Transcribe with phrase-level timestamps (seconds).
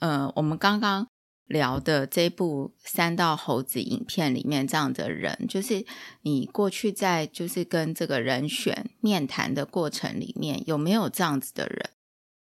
[0.00, 1.06] 呃，我们刚刚
[1.46, 5.84] 聊的这部三道猴子影片里面这样的人，就是
[6.22, 11.90] 你过去在就是跟这个人选面谈的过程里面，有没有这样子的人？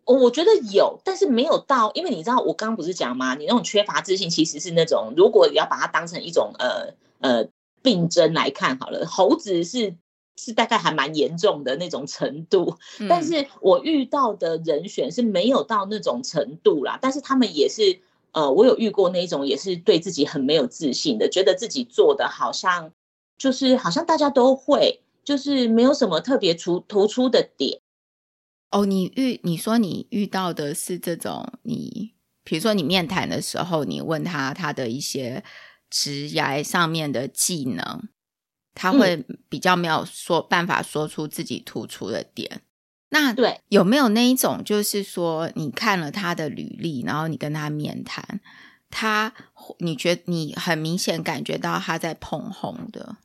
[0.05, 3.35] 我觉得有，但是没有到，因为你知道我刚刚不是讲吗？
[3.35, 7.49] 你那种缺乏自信，其实是那种如果你要把它当成一种呃呃
[7.81, 9.95] 病症来看好了，猴子是
[10.37, 17.99] 是大概还蛮严重的那种程度，嗯，但是我遇到的人选是没有到那种程度啦，但是他们也是
[18.31, 22.91] 呃，我有遇过那种也是对自己很没有自信的，觉得自己做的好像
[23.37, 27.81] 就是好像大家都会，就是没有什么特别出突出的点。
[28.69, 32.11] 哦，你遇你说你遇到的是这种，你
[32.43, 35.43] 比如说你面谈的时候，你问他他的一些
[35.89, 38.07] 职涯上面的技能，
[38.77, 42.49] 他会比较没有说办法说出自己突出的点。
[42.53, 42.61] 嗯、
[43.09, 48.39] 那对有没有那一种，就是说你看了他的履历，然后你跟他面谈，
[48.89, 49.33] 他
[49.79, 53.17] 你觉得你很明显感觉到他在碰红的？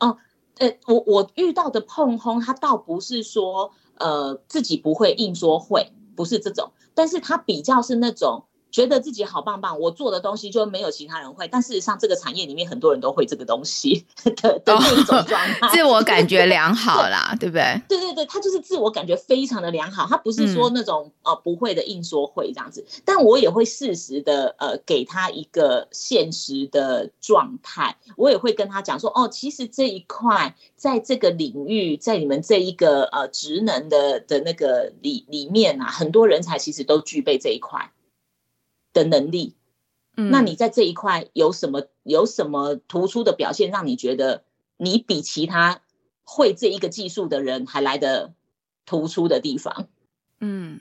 [0.00, 0.16] 哦，
[0.58, 3.72] 呃，我我遇到的碰红，他倒不是说。
[3.96, 8.44] 呃，自己不会硬说会，不是这种，但是他比较是那种。
[8.74, 17.82] 觉得自己好棒棒，我做的东西就没有其他人会，但事实上这个产业里面很多人都会这个东西的的那一种状态， 自我感觉良好啦， 对，对不对？
[17.86, 37.92] 对对对，他就是自我感觉非常的良好，他不是说那种、嗯、呃不会的硬说会这样子，但我也会适时的呃给他一个现实的状态，我也会跟他讲说哦，其实这一块在这个领域，在你们这一个呃职能的的那个里里面啊，很多人才其实都具备这一块。
[38.94, 39.54] 的能力，
[40.16, 44.44] 嗯，那你在这一块有什么有什么突出的表现，让你觉得
[44.78, 45.82] 你比其他
[46.22, 48.32] 会这一个技术的人还来的
[48.86, 49.88] 突出的地方？
[50.40, 50.80] 嗯，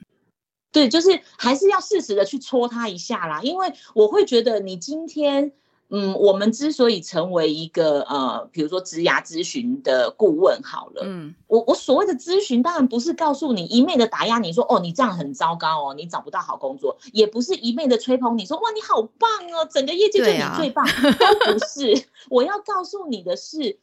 [0.72, 5.52] 对，就是还是要适时的去戳他一下啦，因为我会觉得你今天。
[5.96, 20.84] 嗯，我们之所以成为一个呃，比如说职涯咨询的顾问，好了，嗯，我我所谓的咨询，当然不是告诉你一昧的打压你说，哦，你这样很糟糕哦，你找不到好工作，也不是一昧的吹捧你说，哇，你好棒哦，整个业界就你最棒，
[21.46, 22.08] 都不是。
[22.32, 23.78] 我要告诉你的是，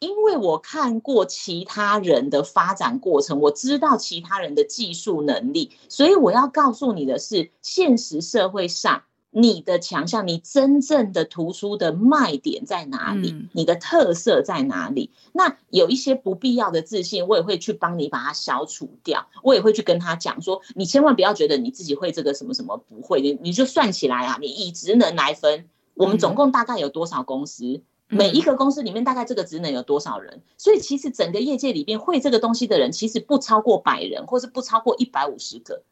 [0.00, 9.04] 因为我看过其他人的发展过程，我知道其他人的技术能力，所以我要告诉你的是，现实社会上。
[9.34, 13.30] 你的强项，你真正的突出的卖点在哪里？
[13.32, 15.10] 嗯，你的特色在哪里？
[15.32, 19.26] 那有一些不必要的自信，我也会去帮你把它消除掉。
[19.42, 27.80] 我也会去跟他讲说，你千万不要觉得你自己会这个什么什么不会，你你就算起来啊，你以职能来分，我们总共大概有多少公司？
[28.10, 30.42] 嗯，每一个公司里面大概这个职能有多少人？
[30.58, 35.82] 所以其实整个业界里边会这个东西的人，其实不超过百人，或是不超过一百五十个。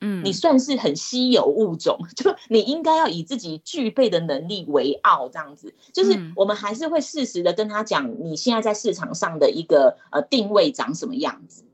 [0.00, 5.74] 嗯，你算是很稀有物种， 就你应该要以自己具备的能力为傲，这样子。
[5.92, 11.64] 就是我们还是会适时的跟他讲，你现在在市场上的一个呃定位长什么样子，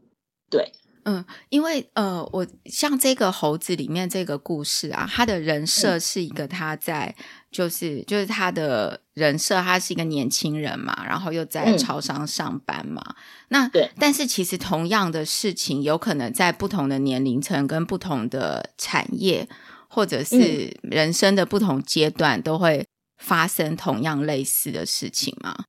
[0.49, 0.72] 对。
[1.05, 7.12] 嗯，因为呃，我像这个猴子里面这个故事啊，他的人设是一个他在
[7.50, 13.02] 就是、嗯、就是他的人设，他是一个年轻人嘛，然后又在超商上班嘛。
[13.08, 13.16] 嗯、
[13.48, 19.48] 那对，但是其实同样的事情，有可能在不同的年龄层、跟不同的产业，
[19.88, 22.86] 或者是人生的不同阶段，都会
[23.18, 25.64] 发生同样类似的事情嘛。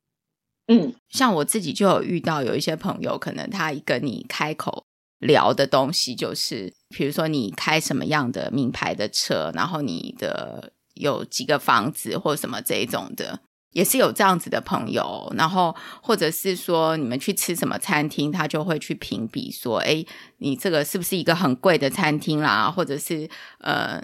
[0.67, 4.85] 嗯，像我自己就有遇到有一些朋友，可能他跟你开口。
[5.19, 13.39] 聊的东西就是，比如说你开什么样的名牌的车，然后你的有几个房子或什么这一种的，
[13.71, 15.31] 也是有这样子的朋友。
[15.35, 20.05] 然后或者是说你们去吃什么餐厅，他就会去评比说，诶，
[20.37, 22.69] 你这个是不是一个很贵的餐厅啦？
[22.69, 24.01] 或者是呃，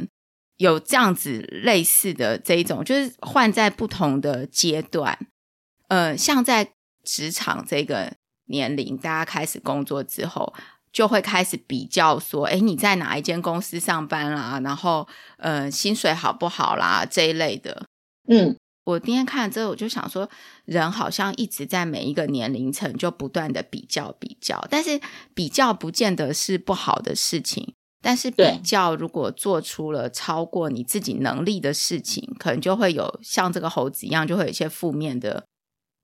[0.58, 5.18] 有这样子类似的这一种，就是换在不同的阶段，
[5.88, 6.72] 呃，像在
[7.04, 8.14] 职场这个
[8.46, 10.54] 年龄，大家开始工作之后。
[10.92, 14.60] 就会开始比较说，哎，你在哪一间公司上班啦？
[14.64, 15.08] 然后，
[15.38, 17.06] 呃，薪水好不好啦？
[17.06, 17.86] 这一类的。
[18.28, 18.56] 嗯，
[18.86, 20.30] 我今天看了之后，我就想说，
[20.66, 25.00] 人好像一直在每一个年龄层就不断的比较比较，但是
[25.34, 27.74] 比较不见得是不好的事情。
[28.02, 35.44] 但是比较如果做出了超过你自己能力的事情，可能就会有像这个猴子一样，就会有一些负面的，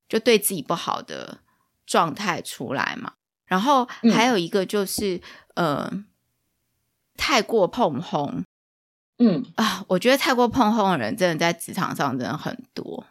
[0.10, 1.38] 就对自己不好的
[1.86, 3.14] 状态出来嘛。
[3.46, 5.22] 然后还有一个就是，
[5.56, 6.04] 嗯、呃，
[7.18, 8.44] 太过碰轰，
[9.20, 13.06] 嗯啊，我觉得太过碰轰的人，真的在职场上真的很多。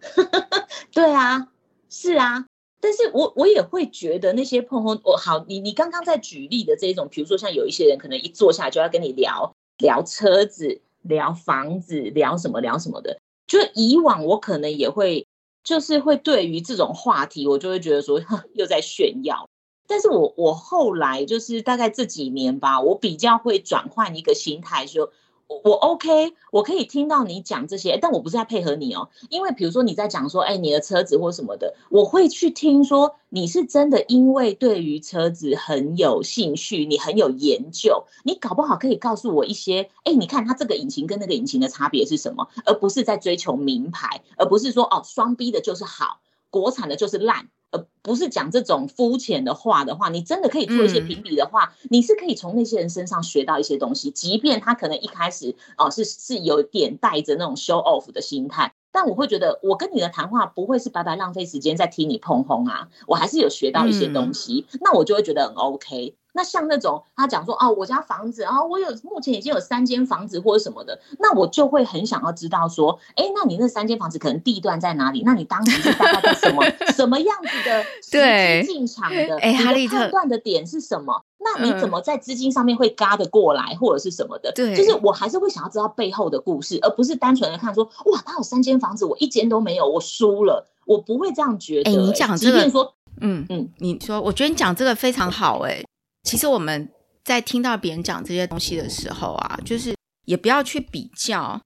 [0.92, 1.48] 对啊，
[1.88, 2.46] 是啊，
[2.80, 13.18] 但是我我也会觉得那些碰轰，我好，你你刚刚在举例的这种，比如说像有一些人可能一坐下来就要跟你聊聊车子、聊房子、聊什么聊什么的。
[13.46, 15.26] 就以往我可能也会，
[15.64, 18.20] 就是会对于这种话题，我就会觉得说，
[18.54, 19.48] 又在炫耀。
[19.88, 25.10] 但是我我后来就是大概这几年吧，我比较会转换一个心态，说。
[25.46, 46.20] 我 OK，我可以听到你讲这些，但我不是在配合你哦，因为比如说你在讲说，哎，你的车子或什么的，我会去听说你是真的因为对于车子很有兴趣，你很有研究，你搞不好可以告诉我一些，哎，你看它这个引擎跟那个引擎的差别是什么，而不是在追求名牌，而不是说哦，双 B 的就是好，
[46.50, 47.48] 国产的就是烂。
[47.74, 66.14] 呃，不是讲这种肤浅的话的话，你真的可以做一些评比的话，嗯、你是可以从那些人身上学到一些东西，即便他可能一开始哦、呃、是是有点带着那种 show off 的心态，但我会觉得我跟你的谈话不会是白白浪费时间在听你碰轰啊，我还是有学到一些东西，嗯、那我就会觉得很 OK。
[66.34, 75.22] 那像那种他讲说哦，我家房子啊，我有目前已经有三间房子或者什么的，那我就会很想要知道说，哎，那你那三间房子可能地段在哪里？
[75.24, 79.38] 那你当时是大概在什么 什么样子的时机进场的？
[79.38, 81.22] 哎，哈利特判断的点是什么？
[81.38, 84.50] 那你怎么在资金上面会嘎得过来，或者是什么的？
[84.52, 91.90] 对，就是我还是会想要知道背后的故事，而不是单纯的看说，哇，他有三间房子，我一间都没有，我输了，我不会这样觉得。
[91.90, 95.84] 哎，你讲这个，说，嗯嗯，你说，我觉得你讲这个非常好，哎。
[96.24, 96.90] 其实我们
[97.22, 99.94] 在听到别人讲这些东西的时候啊，就是
[100.24, 101.60] 也不要去比较，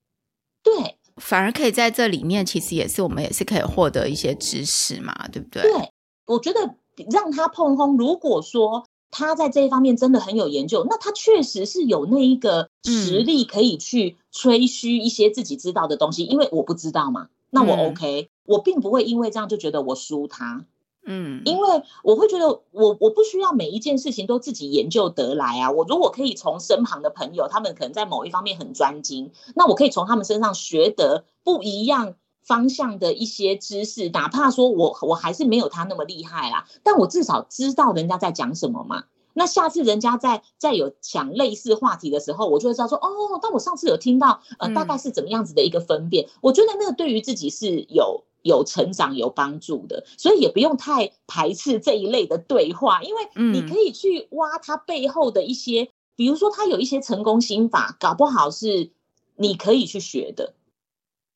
[0.63, 5.63] 对，反而可以在这里面，其实也是我们也是可以获得一些知识嘛，对不对？
[5.63, 5.93] 对，
[6.27, 6.75] 我觉得
[7.11, 20.65] 让他碰轰，如果说他在这一方面真的很有研究，那他确实是有那一个实力可以去吹嘘一些自己知道的东西，嗯、因为我不知道嘛，那我 OK，、嗯、我并不会因为这样就觉得我输他。
[21.11, 25.71] 嗯，因为我会觉得我我不需要每一件事情都自己研究得来啊。
[25.71, 39.05] 我如果可以从身旁的朋友，他们可能在某一方面很专精，那我可以从他们身上学得不一样方向的一些知识，哪怕说我我还是没有他那么厉害啦，但我至少知道人家在讲什么嘛。
[39.33, 46.27] 那下次人家在在有讲类似话题的时候，我就会知道说哦，但我上次有听到呃，大概是怎么样子的一个分辨。
[46.27, 48.25] 嗯，我觉得那个对于自己是有。
[48.43, 58.91] 有成长有帮助的，所以也不用太排斥这一类的对话，因为你可以去挖他背后的一些，嗯、比如说他有一些成功心法，搞不好是
[59.37, 60.55] 你可以去学的。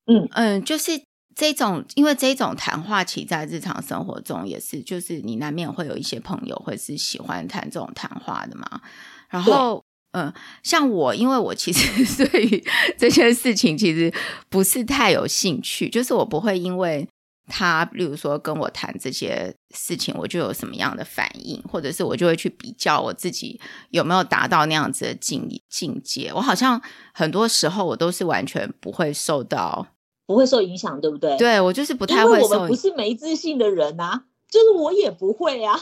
[0.06, 1.02] 嗯嗯，就是
[1.34, 8.80] 这种，因为这种谈话，其在日常生活中也是，就是你难免会有一些朋友会是喜欢谈这种谈话的嘛，
[9.28, 9.84] 然后。
[10.12, 10.32] 嗯，
[10.62, 11.88] 像我，因为我其实
[12.26, 12.64] 对于
[12.98, 14.12] 这些事情其实
[14.48, 17.08] 不是太有兴趣，就是我不会因为
[17.48, 23.60] 他，例如说跟我谈这些事情，我就有什么样的反应，或者是我就会去比较我自己
[23.90, 26.30] 有没有达到那样子的境境界。
[26.34, 26.80] 我好像
[27.12, 29.86] 很多时候我都是完全不会受到，
[30.26, 31.36] 不会受影响，对不对？
[31.38, 32.44] 对，我就是不太会受。
[32.44, 35.80] 因为我们不是没自信的人啊，就是我也不会啊。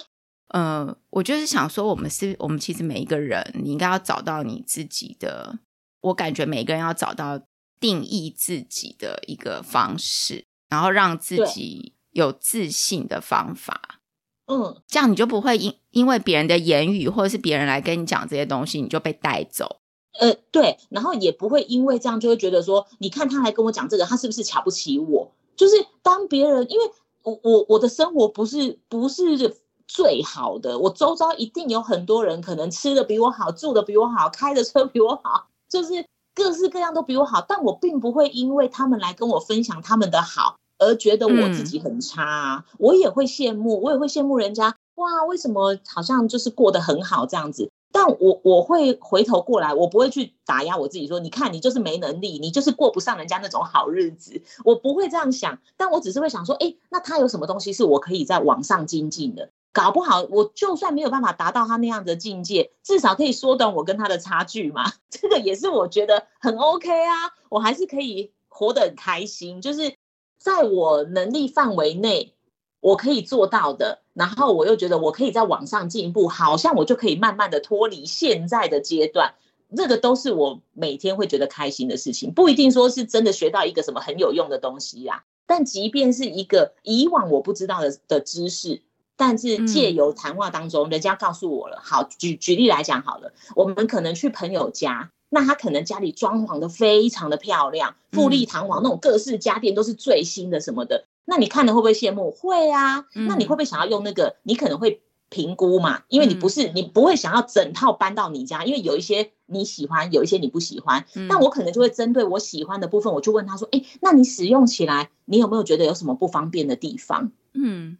[0.52, 5.58] 嗯，我就是想说，我们是，我们其实每一个人，你应该要找到你自己的。
[6.00, 7.40] 我感觉每个人要找到
[7.78, 14.00] 定义自己的一个方式，然后让自己有自信的方法。
[14.46, 19.80] 嗯，这样你就不会因因为别人的言语，或者是别人来跟你讲这些东西，你就被带走。
[20.18, 25.30] 呃，对，然后也不会因为这样就会觉得说，你看他来跟我讲这个，他是不是瞧不起我？
[25.54, 26.90] 就是当别人，因为
[27.22, 29.56] 我我我的生活不是不是。
[29.92, 37.44] 最好的，我周遭一定有很多人，可能吃的比我好，住的比我好，开的车比我好， 就是各式各样都比我好。
[37.46, 42.64] 但我并不会因为他们来跟我分享他们的好，而觉得我自己很差啊。
[42.70, 42.76] 嗯。
[42.78, 44.76] 我也会羡慕，我也会羡慕人家。
[44.94, 47.68] 哇，为什么好像就是过得很好这样子？
[47.90, 54.40] 但我我会回头过来，我不会去打压我自己，说你看你就是没能力，你就是过不上人家那种好日子。
[54.64, 59.50] 我不会这样想，但我只是会想说，哎，那他有什么东西是我可以在网上精进的？
[59.72, 64.92] 搞不好，我就算没有办法达到他那样的境界，至少可以缩短我跟他的差距嘛。
[65.10, 69.94] 这个也是我觉得很 OK 啊，我还是可以活得很开心，就是
[70.38, 72.34] 在我能力范围内，
[72.80, 74.00] 我可以做到的。
[74.12, 79.34] 然后我又觉得我可以在往上进步，好像我就可以慢慢的脱离现在的阶段。
[79.76, 85.24] 这个都是我每天会觉得开心的事情，不一定说是真的学到一个什么很有用的东西呀。
[85.46, 88.82] 但即便是一个以往我不知道的的知识。
[89.20, 91.78] 但是借由谈话当中，人家告诉我了。
[91.84, 101.04] 好，举举例来讲好了，我们可能去朋友家，那他可能家里装潢的非常的漂亮，富丽堂皇，那种各式家电都是最新的什么的。
[101.26, 102.30] 那你看了会不会羡慕？
[102.30, 103.04] 会啊。
[103.12, 104.36] 那你会不会想要用那个？
[104.42, 111.04] 你可能会评估嘛，因为你不是、嗯、你不会想要整套搬到你家，因为有一些你喜欢，有一些你不喜欢。
[111.14, 117.98] 嗯、但我可能就会针对我喜欢的部分，我就问他说：“哎，那你使用起来，你有没有觉得有什么不方便的地方？”嗯，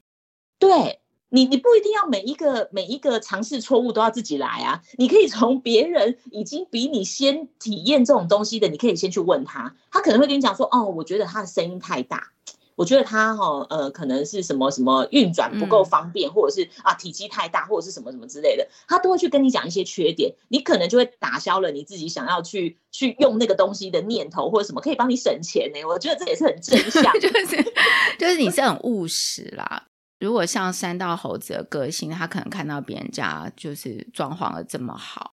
[0.59, 1.00] 对
[1.31, 12.29] 你，你不一定要每一个每一个尝试错误都要自己来啊，你可以从别人已经比你先体验这种东西的，你可以先去问他，他可能会跟你讲说：“哦，我觉得他的声音太大。”
[12.77, 25.85] 我觉得他哈呃，可能是什么什么运转不够方便，嗯、或者是啊体积太大，或者是什么什么之类的，他都会去跟你讲一些缺点，你可能就会打消了你自己想要去去用那个东西的念头，或者什么可以帮你省钱呢？
[25.87, 27.63] 我觉得这也是很正向， 就是
[28.19, 29.89] 就是你是很务实啦。
[30.21, 35.33] 如果像三道猴子的个性，他可能看到别人家就是装潢的这么好。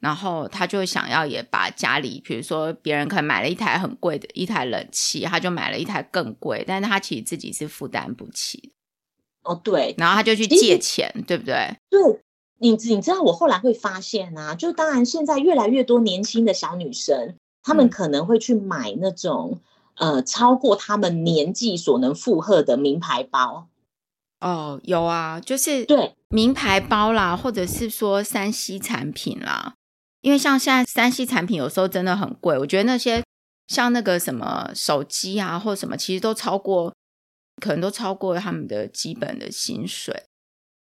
[0.00, 8.70] 然后他就想要也把家里，比如说别人可能买了一台很贵的一台冷气，他就买了一台更贵，但是他其实自己是负担不起的。
[9.44, 11.76] 哦，对，然后他就去借钱，对不对？
[11.88, 12.00] 对，
[12.58, 19.60] 你你知道我后来会发现啊，就当然现在越来越多年轻的小女生，她们可能会去买那种、
[19.94, 23.68] 嗯、呃超过她们年纪所能负荷的名牌包。
[24.42, 29.74] 哦，有啊，就是对名牌包啦，或者是说 3C 产品啦。
[30.20, 33.22] 因为像现在三 C 产品有时候真的很贵，我觉得那些
[33.68, 36.92] 像那个什么手机啊或什么，其实都超过，
[37.60, 40.24] 可能都超过他们的基本的薪水。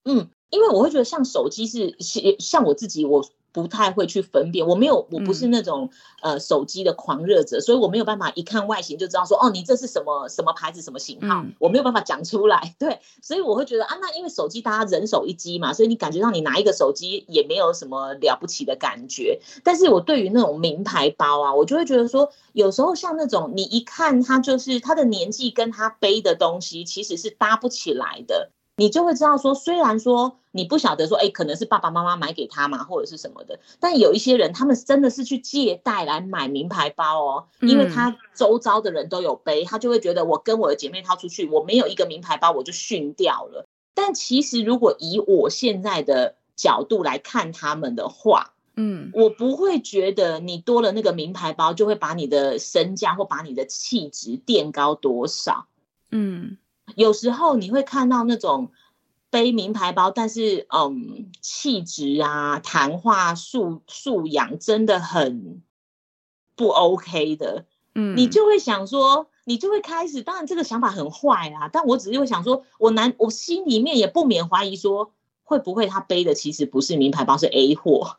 [0.04, 1.96] 嗯，因为我会觉得像手机是
[2.40, 3.24] 像我自己我。
[3.54, 5.90] 不太会去分辨，我没有，我不是那种、
[6.22, 12.76] 嗯、呃手机的狂热者，所以我没有办法一看外形就知道说，哦，你这是什么什么牌子什么型号，嗯、我没有办法讲出来。
[12.80, 19.40] 对，所以我会觉得啊，那因为手机大家人手一机嘛，所以你感觉到你拿一个手机也没有什么了不起的感觉。
[19.64, 28.50] 但是我对于那种名牌包啊，我就会觉得说，有时候像那种你一看他就是他的年纪跟他背的东西其实是搭不起来的。
[28.76, 43.68] 你就会知道说，虽然说你不晓得说，哎，可能是爸爸妈妈买给他嘛，或者是什么的，但有一些人，他们真的是去借贷来买名牌包哦，因为他周遭的人都有背，他就会觉得我跟我的姐妹掏出去，我没有一个名牌包，我就逊掉了。
[43.94, 55.68] 但其实如果以我现在的角度来看他们的话，嗯，我不会觉得你多了那个名牌包就会把你的身价或把你的气质垫高多少，
[56.10, 56.58] 嗯。
[56.96, 58.72] 有时候你会看到那种
[59.30, 65.62] 背名牌包，但是嗯，气质啊、谈话素素养真的很
[66.56, 75.12] 不 OK 的，嗯，你就会想说，你就会开始，当然这个想法很坏啊，但我只是会想说，我难，我心里面也不免怀疑说，
[75.44, 78.18] 会不会他背的其实不是名牌包，是 A 货。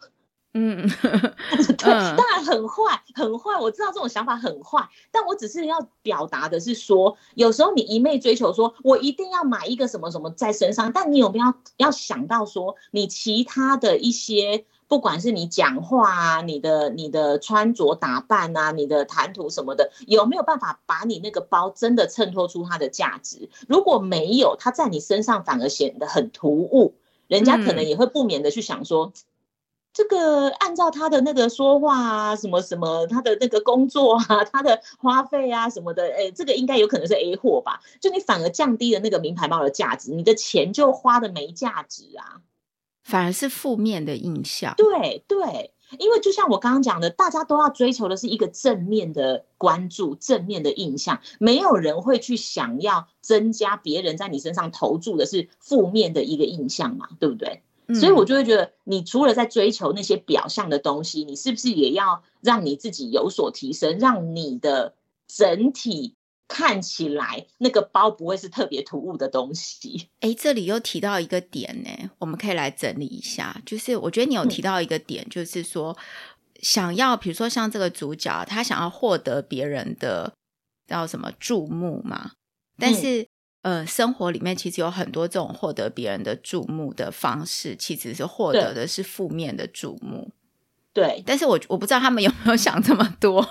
[0.57, 0.87] 嗯，
[1.79, 3.59] 对，当然很坏，很坏。
[3.61, 23.51] 我知道这种想法很坏，但我只是要表达的是说，有时候你一昧追求说，我一定要买一个什么什么在身上，但你有没有要想到说，你其他的一些，不管是你讲话啊，你的你的穿着打扮啊，你的谈吐什么的，有没有办法把你那个包真的衬托出它的价值？
[23.67, 26.95] 如果没有，它在你身上反而显得很突兀，
[27.27, 29.13] 人家可能也会不免的去想说。
[29.95, 37.81] 这个按照他的那个说话啊，什么什么，他的那个工作啊， 他的花费啊什么的，哎，这个应该有可能是 A 货吧？
[38.01, 42.43] 就你反而降低了那个名牌包的价值，你的钱就花的没价值啊，
[43.05, 44.75] 反而是负面的印象。
[44.77, 57.63] 对对，因为就像我刚刚讲的，大家都要追求的是一个正面的关注，正面的印象，没有人会去想要增加别人在你身上投注的是负面的一个印象嘛，对不对？
[57.89, 64.95] 所以，我就会觉得，你除了在追求那些表象的东西，你是不是也要让你自己有所提升，让你的
[65.27, 66.15] 整体
[66.49, 70.09] 看起来那个包不会是特别突兀的东西？
[70.21, 73.61] 哎，这里又提到一个点呢，我们可以来整理一下。
[73.67, 75.95] 就是我觉得你有提到一个点，就是说
[76.61, 80.33] 想要，比如说像这个主角，他想要获得别人的
[80.87, 82.31] 叫什么注目嘛，
[82.79, 83.27] 但是。
[83.65, 90.29] 呃，生活里面其实有很多这种获得别人的注目的方式，其实是获得的是负面的注目。
[90.93, 93.43] 对，但是我我不知道他们有没有想这么多，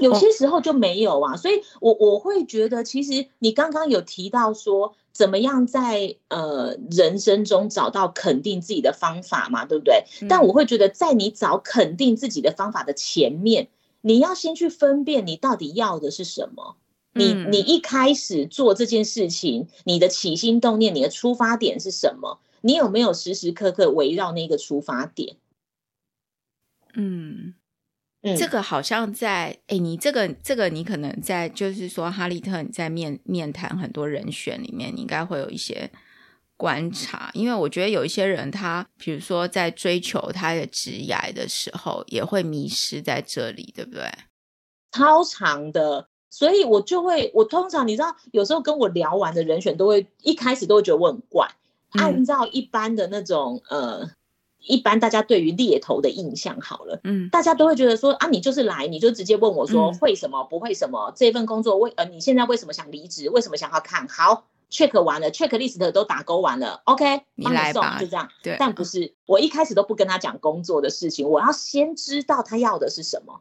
[0.00, 1.36] 有些时候就没有啊。
[1.36, 10.04] 所以我我会觉得，其实你刚刚有提到说，怎么样在呃人生中找到肯定自己的方法嘛，对不对？
[10.22, 10.28] 嗯。
[10.28, 13.68] 但我会觉得，在你找肯定自己的方法的前面，
[14.02, 16.76] 你要先去分辨你到底要的是什么。
[17.18, 22.40] 你你一开始做这件事情，你的起心动念，你的出发点是什么？
[22.62, 25.36] 你有没有时时刻刻围绕那个出发点？
[26.94, 27.54] 嗯
[28.22, 35.88] 嗯，这个好像在哎，你这个这个你可能在就是说哈利特你在面面谈很多人选里面，你应该会有一些
[36.56, 37.30] 观察？
[37.34, 44.10] 因为我觉得有一些人他，他比如说在追求他的职业的时候，也会迷失在这里，对不对？
[44.90, 51.48] 超长的，所以我就会，我通常你知道，有时候跟我聊完的人选都会一开始都会觉得我很怪，
[51.94, 54.10] 嗯、按照一般的那种呃。
[54.60, 63.30] 一般大家对于猎头的印象好了，嗯，大家都会觉得说啊，你就是来，你就直接问我说会什么不会什么，这份工作为呃你现在为什么想离职？
[63.30, 68.28] 为什么想要看好？check 完了，check list 都打勾完了，OK，你来吧，就这样。
[68.42, 73.40] 对，但不是，我一开始都不跟他讲工作的事情，我要先知道他要的是什么。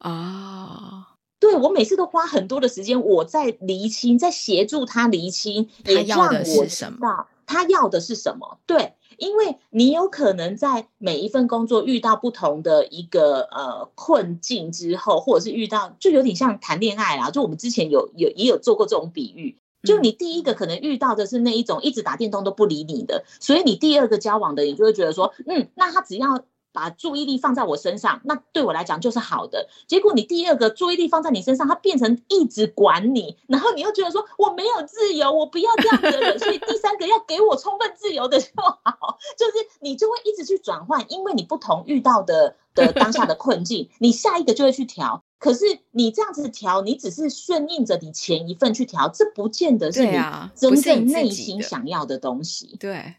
[0.00, 1.06] 哦，
[1.40, 8.58] 对，我每次都花很多的时间，我在厘清，在协助他厘清，也让我知道他要的是什么。
[8.66, 8.94] 对。
[9.16, 26.44] 因为你有可能在每一份工作遇到不同的一个呃困境之后，或者是遇到就有点像谈恋爱啦，就我们之前有有也有做过这种比喻，就你第一个可能遇到的是那一种一直打电动都不理你的，所以你第二个交往的你就会觉得说，嗯，那他只要。
[26.78, 29.68] 把注意力放在我身上，那对我来讲就是好的。
[29.88, 39.18] 结果你第二个注意力放在你身上，他变成一直管你，然后你又觉得说我没有自由，我不要这样的人，所以第三个要给我充分自由的就好。
[39.36, 45.24] 就是你就会一直去转换，因为你不同遇到的的当下的困境，你下一个就会去调。
[45.40, 50.16] 可是你这样子调，你只是顺应着你前一份去调，这不见得是你
[50.54, 52.76] 真正内心想要的东西。
[52.78, 53.16] 对。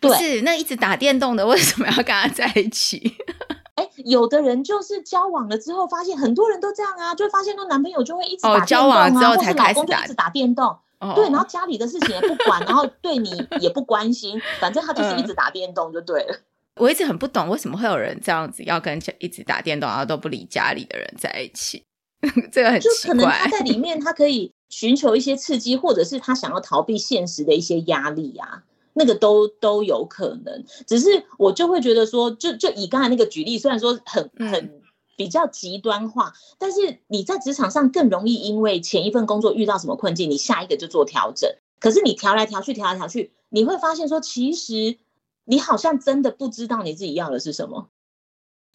[0.00, 3.16] 不是，那一直打电动的为什么要跟他在一起？
[3.74, 10.66] 哎、欸，有的人就是交往了之后，发现很多人都这样啊，就发现说男朋友就会一直打电动啊，哦、交往之后才开始打，或是老公就一直打电动，
[10.98, 16.34] 哦、对，然后家里的事情也不管，然后对你也不关心，反正他就是一直打电动就对了。
[16.34, 16.42] 嗯、
[16.76, 21.84] 我一直很不懂，为什么会有人这样子要跟一直打电动然后都不理家里的人在一起？
[22.50, 28.64] 这个很奇怪，就可能他在里面他可以寻求一些刺激，或者是他想要逃避现实的一些压力啊。
[28.98, 34.82] 那个都都有可能，只是我就会觉得说，就就以刚才那个举例，虽然说很很
[35.16, 41.48] 比较极端化，嗯、但是你在职场上更容易因为前一份工作遇到什么困境，你下一个就做调整。
[41.80, 44.98] 可是你调来调去，调来调去，你会发现说，其实
[45.44, 47.88] 你好像真的不知道你自己要的是什么。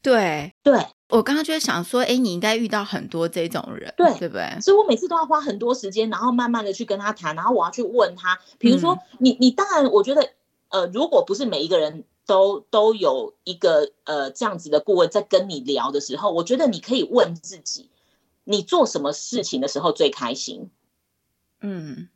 [0.04, 0.86] 对对。
[1.10, 4.60] 我刚刚就是想说，哎，你应该遇到很多这种人，对对不对？
[4.62, 10.28] 所以我每次都要花很多时间，然后慢慢的去跟他谈，然后我要去问他，比如说，嗯、你你当然，我觉得，
[10.70, 17.92] 呃，如果不是每一个人都都有一个呃这样子的顾问在跟你聊的时候，我觉得你可以问自己，
[18.44, 20.72] 你做什么事情的时候最开心？
[21.62, 22.10] 嗯。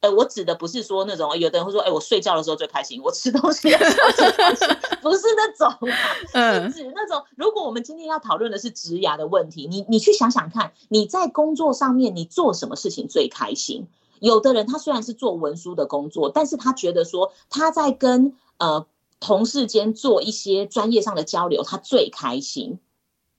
[0.00, 4.68] 呃，我指的不是说那种，有的人会说，哎，我睡觉的时候最开心，我吃东西的时候最开心，
[5.00, 5.70] 不是那种，
[6.70, 7.24] 是指那种。
[7.36, 13.88] 如果我们今天要讨论的是职涯的问题，你你去想想看，你在工作上面你做什么事情最开心？
[14.20, 18.86] 有的人他虽然是做文书的工作，但是他觉得说他在跟呃
[19.18, 22.78] 同事间做一些专业上的交流，他最开心。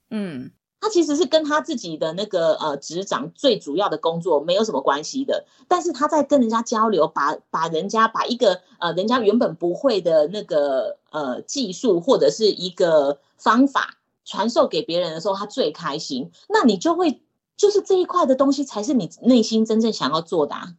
[0.09, 0.51] 嗯。
[0.79, 16.31] 他其实是跟他自己的那个呃职掌最主要的工作没有什么关系的，但是他在跟人家交流，把把人家把一个呃人家原本不会的那个呃技术或者是一个方法传授给别人的时候，他最开心。
[16.49, 17.21] 那你就会
[17.57, 20.75] 就是这一块的东西才是你内心真正想要做的啊。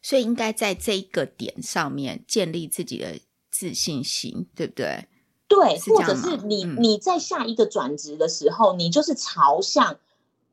[0.00, 3.18] 所以应该在这一个点上面建立自己的
[3.50, 5.08] 自信心，对不对？
[5.46, 9.98] 对，或者是你你在下一个转职的时候，嗯、你就是朝向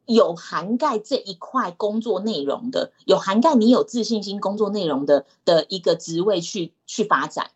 [0.06, 7.52] 有涵盖这一块工作内容的，有涵盖你有自信心工作内容的的一个职位去去发展。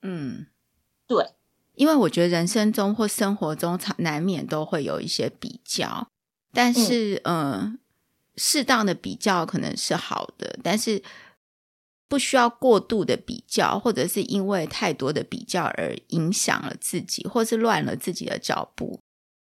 [0.00, 0.46] 嗯，
[1.06, 1.32] 对，
[1.74, 6.08] 因为我觉得人生中或生活中，难免都会有一些比较，
[6.52, 7.78] 但是嗯、呃，
[8.36, 11.02] 适当的比较可能是好的，但是。
[12.14, 19.00] 不需要过度的比较，或者是因为太多的比较而影响了自己，或是乱了自己的脚步。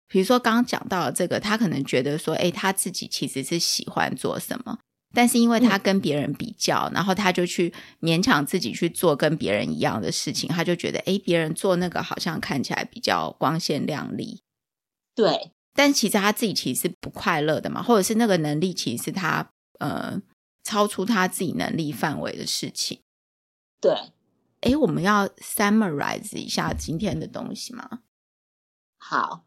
[0.06, 4.78] 比如说刚刚讲到了这个，他可能觉得说，诶，他自己其实是喜欢做什么，
[5.14, 14.42] 但是因为他跟别人比较，嗯、然后他就去勉强自己去做跟别人一样的事情，他就觉得，诶，别人做那个好像看起来比较光鲜亮丽。
[15.14, 20.20] 对，但其实他自己其实是不快乐的嘛，或者是那个能力其实是他呃。
[20.68, 23.00] 超出他自己能力范围的事情，
[23.80, 24.12] 对。
[24.60, 28.00] 哎，我们要 summarize 一下今天的东西吗？
[28.98, 29.44] 好，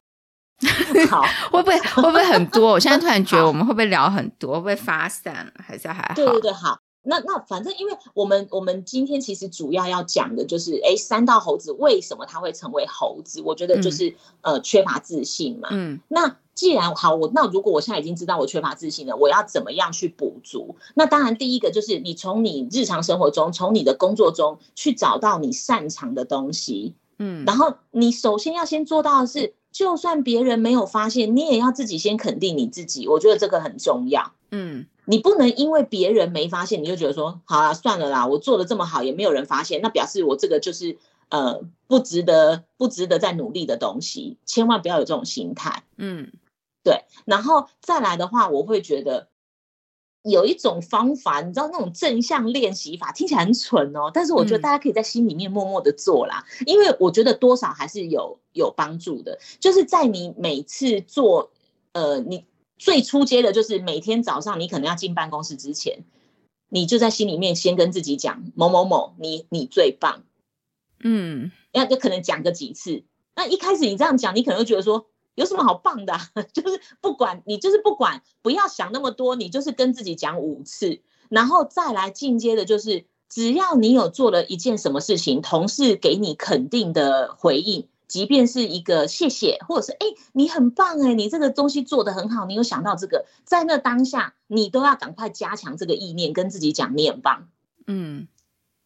[1.12, 2.72] 好，会不会会不会很多？
[2.72, 4.54] 我现在突然觉得我们会不会聊很多？
[4.56, 5.54] 会不会发散？
[5.60, 6.16] 还是还好？
[6.16, 6.80] 对对对，好。
[7.04, 13.42] 那那反正，因为我们我们今天其实主要要讲的就是，哎，三道猴子为什么他会成为猴子？
[13.42, 14.10] 我觉得就是、
[14.42, 15.70] 嗯、呃缺乏自信嘛。
[15.72, 16.00] 嗯。
[16.08, 20.76] 那既然好，我那如果我现在已经知道我缺乏自信了，我要怎么样去补足？
[20.94, 26.94] 那当然，第一个就是你从你日常生活中，从你的工作中去找到你擅长的东西。
[27.18, 27.46] 嗯。
[27.46, 33.08] 然后你首先要先做到的是，就算别人没有发现，你也要自己先肯定你自己。
[33.08, 34.34] 我觉得这个很重要。
[34.52, 34.86] 嗯。
[35.12, 40.98] 你不能因为别人没发现，你就觉得说好了算了啦，我做的这么好也没有人发现，那表示我这个就是
[41.28, 45.84] 呃不值得不值得再努力的东西，千万不要有这种心态。
[45.98, 46.32] 嗯，
[46.82, 47.04] 对。
[47.26, 49.28] 然后再来的话，我会觉得
[50.24, 61.52] 有一种方法，你知道那种正向练习法听起来很蠢哦，但是我觉得大家可以在心里面默默的做啦，嗯、因为我觉得多少还是有有帮助的，就是在你每次做
[61.92, 62.46] 呃你。
[62.82, 66.04] 最初阶的就是每天早上，你可能要进办公室之前，
[66.68, 70.24] 你就在心里面先跟自己讲某某某，你你最棒，
[71.04, 73.04] 嗯，那就可能讲个几次。
[73.36, 87.88] 那一开始你这样讲，你可能会觉得说有什么好棒的啊， 就是不管你就是不管，不要想那么多，你就是跟自己讲五次，然后再来进阶的就是，只要你有做了一件什么事情，同事给你肯定的回应。
[88.12, 97.48] 即便是一个谢谢，或者是哎，你很棒哎，你这个东西做得很好，你有想到这个，在那当下，你都要赶快加强这个意念，跟自己讲你很棒。
[97.88, 98.28] 嗯，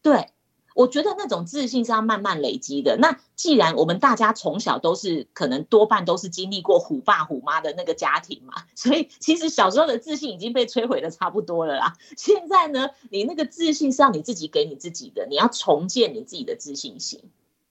[0.00, 0.28] 对，
[0.76, 2.96] 我觉得那种自信是要慢慢累积的。
[2.98, 11.94] 那既然我们大家从小都是可能多半都是经历过虎爸虎妈的那个家庭嘛，所以其实小时候的自信已经被摧毁的差不多了啦。
[12.16, 17.24] 现在呢，你那个自信是要你自己给你自己的，你要重建你自己的自信心。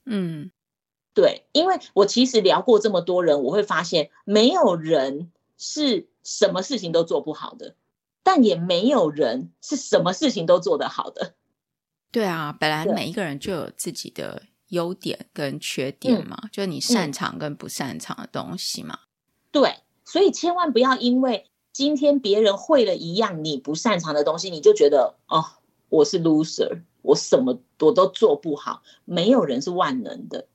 [0.03, 0.51] 嗯。
[1.15, 7.75] 对，因为我其实聊过这么多人，我会发现没有人是什么事情都做不好的，
[8.21, 11.33] 但也没有人是什么事情都做得好的。
[12.11, 18.99] 对啊，本来每一个人就有自己的优点跟缺点嘛，就是你擅长跟不擅长的东西嘛。
[19.51, 25.45] 对，所以千万不要因为今天别人会了一样你不擅长的东西，你就觉得哦，
[25.87, 28.83] 我是 loser，我什么我都做不好。
[29.05, 30.47] 没有人是万能的。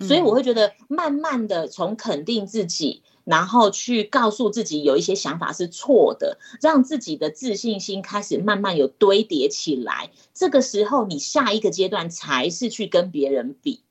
[0.00, 10.10] 所以我会觉得，慢慢的从肯定自己，然后去告诉自己有一些想法是错的，让自己的自信心开始慢慢有堆叠起来。
[10.32, 13.84] 这个时候，你下一个阶段才是去跟别人比，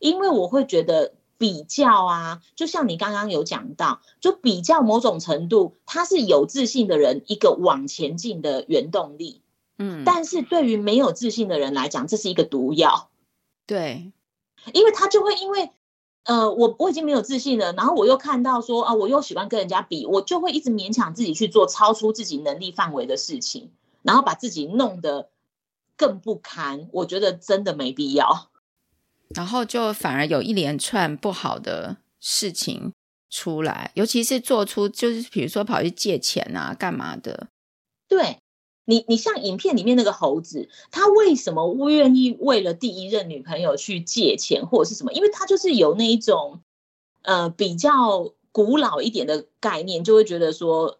[0.00, 9.42] 因为我会觉得比较啊，就像你刚刚有讲到，就比较某种程度，他是有自信的人一个往前进的原动力。
[9.78, 13.10] 嗯，但是对于没有自信的人来讲，这是一个毒药。
[13.66, 14.12] 对。
[14.72, 15.70] 因为他就会因为，
[16.24, 23.72] 呃，我我已经没有自信了，然后我又看到说啊，我又喜欢跟人家比，我就会一直勉强自己去做超出自己能力范围的事情，
[24.02, 25.30] 然后把自己弄得
[25.96, 26.88] 更不堪。
[26.92, 28.50] 我觉得真的没必要，
[29.34, 32.92] 然后就反而有一连串不好的事情
[33.28, 37.48] 出来，尤其是做出就是比如说跑去借钱啊，干嘛的，
[38.06, 38.38] 对。
[38.84, 45.12] 你你像影片里面那个猴子，他为什么愿意为了第一任女朋友去借钱或者是什么？
[45.12, 46.60] 因为他就是有那一种，
[47.22, 50.98] 呃，比较古老一点的概念，就会觉得说，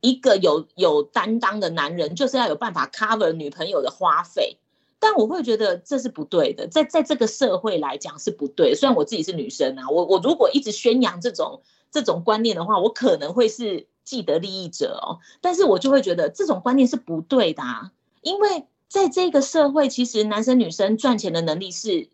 [0.00, 4.58] 一个有有担当的男人就是要有办法 cover 女朋友的花费。
[4.98, 8.74] 但我会觉得这是不对的，在在这个社会来讲是不对。
[8.74, 13.86] 虽然我自己是女生啊，我我如果一直宣扬这种这种观念的话，我可能会是。
[14.06, 17.90] 既得利益者哦，但是我就会觉得这种观念是不对的啊，
[18.22, 22.08] 因为在这个社会，其实男生女生赚钱的能力是，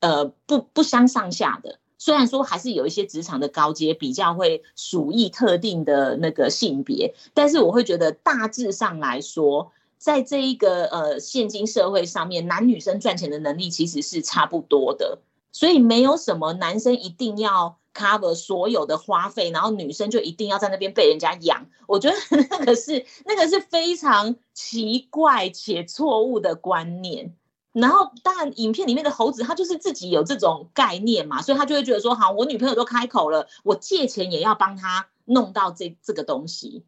[0.00, 1.78] 呃，不不相上下的。
[1.96, 9.72] 虽然说还是有一些职场的高阶比较会属意特定的那个性别，但是我会觉得大致上来说，
[10.04, 17.78] 在这一个呃现今社会上面，男女生赚钱的能力其实是差不多的，所以没有什么男生一定要。
[17.96, 21.64] cover 所有的花费，然后女生就一定要在那边被人家养。
[21.86, 22.16] 我觉得
[22.50, 27.36] 那个是那个是非常奇怪且错误的观念。
[27.72, 36.82] 然后当然，影片里面的猴子他就是自己有这种概念嘛，所以他就会觉得说：好，我女朋友都开口了，我借钱也要帮他弄到这这个东西。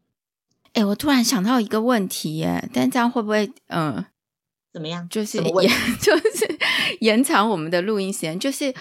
[0.77, 4.07] 哎，我突然想到一个问题耶，但这样会不会嗯、呃、
[4.71, 5.07] 怎么样？
[5.09, 6.59] 就是延 就是
[6.99, 8.73] 延长我们的录音时间，就是。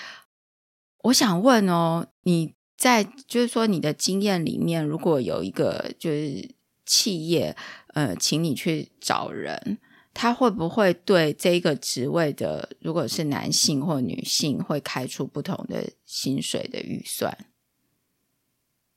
[1.03, 6.51] 我想问哦，你在就是说你的经验里面，如果有一个就是
[6.85, 7.57] 企业，
[7.95, 9.79] 呃，请你去找人，
[10.13, 17.47] 他会不会对这个职位的，如果是男性或女性，会开出不同的薪水的预算？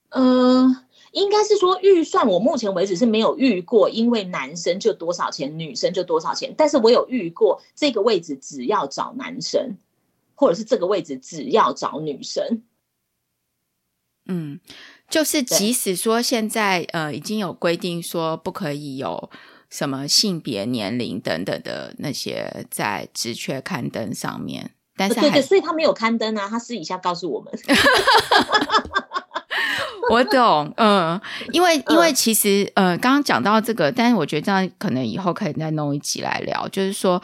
[0.09, 6.53] 嗯、呃，应该是说预算，我目前为止是没有遇过，因为男生就多少钱，女生就多少钱。
[6.57, 9.77] 但是我有遇过这个位置只要找男生，
[10.35, 12.61] 或者是这个位置只要找女生。
[14.27, 14.59] 嗯，
[15.09, 19.29] 就是即使说现在呃已经有规定说不可以有
[19.69, 27.51] 什么性别、年龄等等的那些在职缺刊登上面，但是还对对，所以他没有刊登啊，他私底下告诉我们。
[30.11, 31.19] 我懂，嗯，
[31.51, 37.21] 因为因为其实呃刚刚讲到这个，但是我觉得这样可能以后可以再弄一集来聊，就是说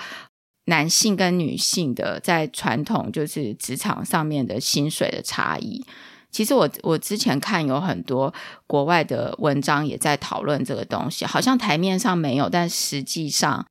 [0.66, 5.86] 男性跟女性的在传统就是职场上面的薪水的差异。
[6.32, 8.34] 其实我我之前看有很多
[8.68, 13.66] 国外的文章也在讨论这个东西，好像台面上没有，但实际上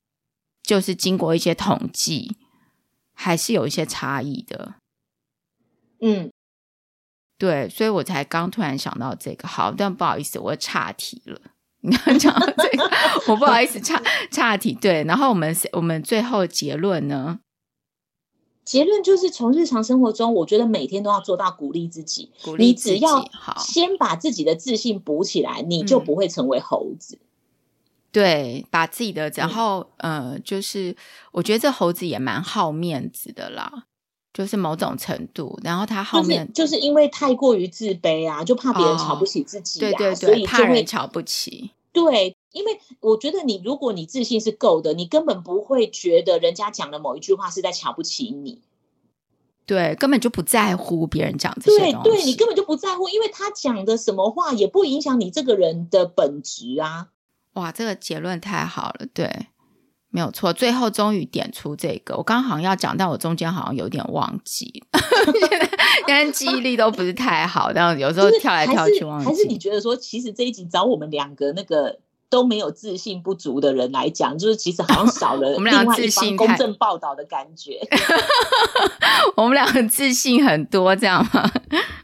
[0.63, 2.37] 就是经过一些统计，
[3.13, 4.77] 还是有一些差异的。
[6.01, 6.31] 嗯，
[7.45, 9.47] 对，所以我才刚突然想到这个。
[9.47, 11.39] 好，但不好意思，我岔题了。
[11.83, 12.91] 你刚讲到这个，
[13.29, 14.73] 我不好意思岔岔题。
[14.73, 17.41] 对，然后我们我们最后结论呢？
[18.65, 22.33] 结论就是从日常生活中，我觉得每天都要做到鼓励自己。
[22.43, 23.23] 鼓励自己，你只要
[23.59, 27.19] 先把自己的自信补起来，你就不会成为猴子。
[27.21, 27.29] 嗯、
[28.11, 30.97] 对，把自己的，然后、嗯、呃，就是
[31.33, 33.85] 我觉得这猴子也蛮好面子的啦，
[34.35, 41.71] 就是某种程度，然后他后面，就是，就是因为太过于自卑啊，就怕别人瞧不起自己、啊哦，对对对，所以怕人瞧不起。
[41.93, 48.61] 对，因为我觉得你，如果你自信是够的，你根本不会觉得人家讲的某一句话是在瞧不起你。
[49.65, 52.11] 对，根本就不在乎别人讲这些东西。
[52.11, 57.11] 对，对你根本就不在乎，因为他讲的什么话也不影响你这个人的本质啊。
[57.53, 59.47] 哇，这个结论太好了，对，
[60.15, 60.53] 没有错。
[60.53, 64.85] 最后终于点出这个，我刚刚好像要讲，但我中间好像有点忘记，
[66.07, 69.27] 现在记忆力都不是太好，但有时候跳来跳去忘记。
[69.27, 71.99] 还是，还是你觉得说，其实这一集找我们两个那个。
[72.31, 77.79] 都没有自信不足的人来讲，就是其实好像少了 我们俩自信公正报道的感觉。
[79.37, 81.49] 我们俩很自信很多，这样吗？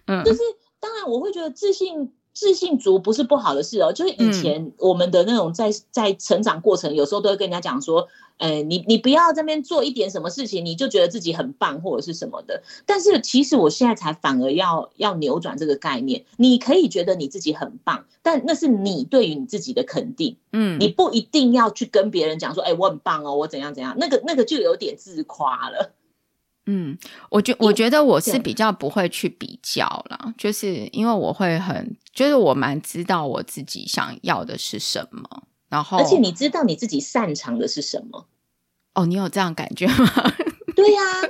[0.07, 0.39] 嗯，就是
[0.79, 2.13] 当然我会觉得自信。
[2.41, 12.63] 自信足不是不好的事哦，就是以前我们的那种在在成长过程，有时候都会跟人家讲说，呃，你你不要这边做一点什么事情，你就觉得自己很棒或者是什么的。
[12.87, 25.93] 但是其实我现在才反而要要扭转这个概念，你可以觉得你自己很棒，但那是你对于你自己的肯定，嗯，你不一定要去跟别人讲说，哎，我很棒哦，我怎样怎样，那个那个就有点自夸了。
[26.67, 26.97] 嗯，
[27.31, 38.27] 我觉我觉得我是比较不会去比较啦，就是因为我会很，就是我蛮知道我自己想要的是什么，然后而且你知道你自己擅长的是什么？
[38.95, 40.07] 哦，你有这样感觉吗？
[40.77, 41.23] 对呀、啊，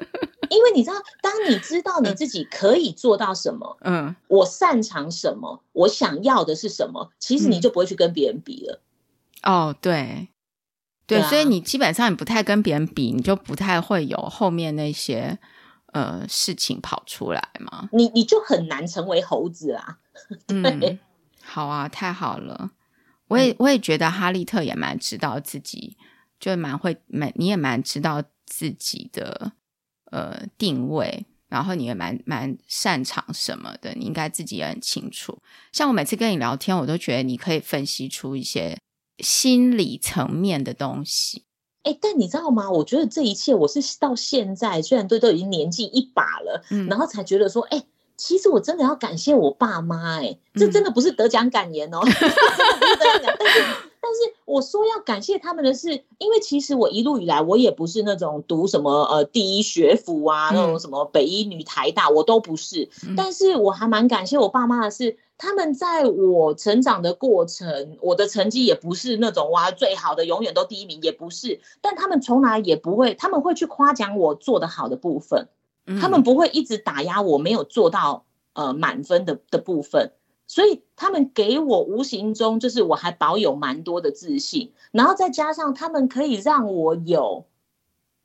[0.50, 8.80] 因为你知道，当你知道你自己可以做到什么，嗯，我擅长什么，我想要的是什么，其实你就不会去跟别人比了。
[9.42, 10.28] 嗯、哦，对。
[11.10, 15.36] 对，对啊，所以你基本上你不太跟别人比，你就不太会有后面那些
[15.92, 17.88] 呃事情跑出来嘛。
[17.92, 19.98] 你你就很难成为猴子啊。
[20.46, 20.98] 嗯，
[21.42, 22.70] 好啊，太好了。
[23.26, 25.96] 我也我也觉得哈利特也蛮知道自己，
[26.38, 29.52] 就蛮会蛮你也蛮知道自己的
[30.12, 35.38] 呃定位，然后你也蛮蛮擅长什么的，你应该自己也很清楚。
[35.72, 38.78] 像我每次跟你聊天，我都觉得你可以分析出一些。
[39.22, 41.44] 心理层面的东西，
[41.82, 42.70] 哎、欸，但你知道吗？
[42.70, 52.36] 我觉得这一切，我是到现在，虽然都都已经年纪一把了，嗯，然后才觉得说，哎、欸，其实我真的要感谢我爸妈，哎， 这真的不是得奖感言哦，嗯、真的
[52.80, 53.60] 不是得奖感，但是，
[54.02, 65.16] 但是我说要感谢他们的是，因为其实我一路以来，我也不是那种读什么呃第一学府啊，那种什么北一女、台大，我都不是，嗯、但是我还蛮感谢我爸妈的是。
[65.42, 71.62] 他们在我成长的过程，我的成绩也不是那种哇最好的，永远都第一名，也不是。
[71.80, 75.48] 但他们从来也不会，他们会去夸奖我做的好的部分，
[75.98, 80.12] 他们不会一直打压我没有做到呃满分的的部分。
[80.46, 87.46] 所以他们给我无形中就是我还保有蛮多的自信，然后再加上他们可以让我有。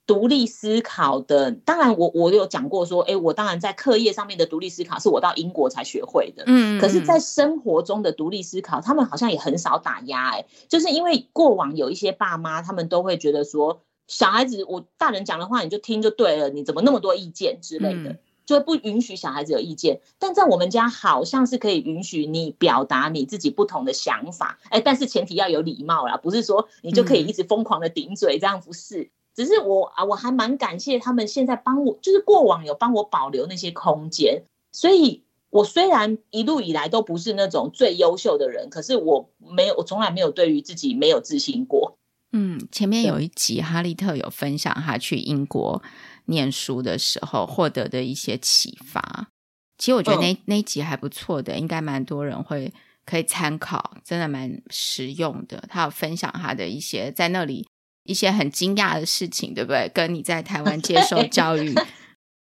[0.07, 20.01] 独立思考的，当然我我有讲过说，哎，我当然在课业上面的独立思考是我到英国才学会的，嗯，可是，在生活中的独立思考，他们好像也很少打压，哎，就是因为过往有一些爸妈，他们都会觉得说，小孩子我大人讲的话你就听就对了，你怎么那么多意见之类的，就会不允许小孩子有意见。
[20.19, 29.09] 但在我们家好像是可以允许你表达你自己不同的想法，哎，但是前提要有礼貌啦，不是说你就可以一直疯狂的顶嘴，这样不是。
[29.35, 41.97] 只是我啊，我还蛮感谢他们现在帮我，就是过往有帮我保留那些空间，所以我虽然一路以来都不是那种最优秀的人，可是我没有，我从来没有对于自己没有自信过。
[42.31, 45.81] 嗯，前面有一集哈利特有分享他去英国
[46.25, 49.27] 念书的时候获得的一些启发。
[49.77, 52.73] 其实我觉得那、嗯、那集还不错的，应该蛮多人会
[53.05, 55.63] 可以参考，真的蛮实用的。
[55.69, 57.67] 他有分享他的一些在那里
[58.05, 59.89] 一些很惊讶的事情，对不对？
[59.93, 61.75] 跟你在台湾接受 教育。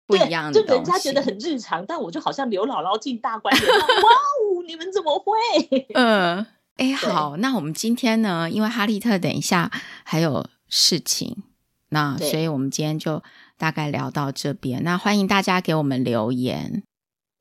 [0.06, 5.88] 不一样的，就人家觉得很日常，但我就好像刘姥姥进大观园，哇哦，你们怎么会？
[5.96, 8.50] 嗯，哎，好，那我们今天呢？
[8.52, 9.72] 因为哈利特等一下
[10.04, 11.44] 还有事情，
[11.90, 13.24] 那所以我们今天就
[13.58, 14.84] 大概聊到这边。
[14.84, 16.84] 那欢迎大家给我们留言，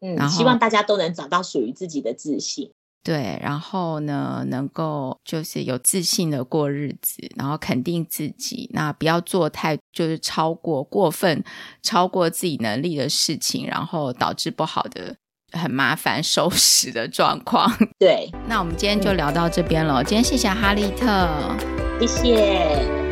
[0.00, 2.72] 嗯，然后希望大家都能找到属于自己的自信。
[3.04, 11.42] 对，然后呢，能够就是有自信的过日子，然后肯定自己，那不要做太就是超过过分
[11.82, 15.16] 超过自己能力的事情，然后导致不好的
[15.50, 17.68] 很麻烦收拾的状况。
[17.98, 20.00] 对，那我们今天就聊到这边了。
[20.00, 21.28] 嗯、今天谢谢哈利特，
[21.98, 23.11] 谢谢。